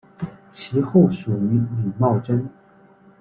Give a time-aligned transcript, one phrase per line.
[0.49, 2.49] 其后属于李茂贞。